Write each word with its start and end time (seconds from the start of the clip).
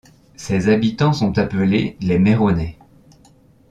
Ses 0.35 0.69
habitants 0.69 1.13
sont 1.13 1.37
appelés 1.37 1.95
les 1.99 2.17
Mayronnais. 2.17 2.75